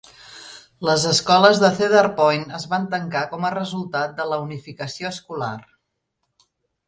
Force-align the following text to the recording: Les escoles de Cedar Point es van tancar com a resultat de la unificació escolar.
Les 0.87 1.03
escoles 1.09 1.59
de 1.63 1.69
Cedar 1.79 2.01
Point 2.21 2.45
es 2.61 2.65
van 2.71 2.87
tancar 2.95 3.21
com 3.33 3.45
a 3.47 3.53
resultat 3.55 4.15
de 4.21 4.27
la 4.31 4.39
unificació 4.47 5.11
escolar. 5.17 5.55